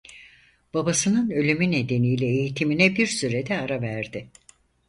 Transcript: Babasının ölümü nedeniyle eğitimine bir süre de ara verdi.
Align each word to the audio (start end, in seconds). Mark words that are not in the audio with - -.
Babasının 0.73 1.29
ölümü 1.31 1.71
nedeniyle 1.71 2.25
eğitimine 2.25 2.95
bir 2.95 3.07
süre 3.07 3.47
de 3.47 3.59
ara 3.59 3.81
verdi. 3.81 4.29